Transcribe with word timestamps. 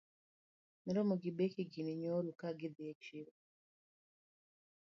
Na 0.83 0.91
romo 0.95 1.15
gi 1.21 1.31
Becky 1.37 1.63
gini 1.71 1.93
nyoro 2.01 2.31
ka 2.39 2.49
gidhii 2.59 2.91
e 2.91 2.93
chiro 3.03 3.33